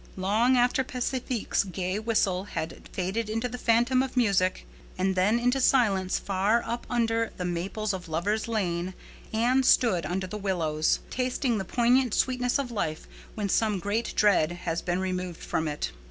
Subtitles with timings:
[0.17, 4.65] Long after Pacifique's gay whistle had faded into the phantom of music
[4.97, 8.95] and then into silence far up under the maples of Lover's Lane
[9.31, 14.51] Anne stood under the willows, tasting the poignant sweetness of life when some great dread
[14.51, 15.91] has been removed from it.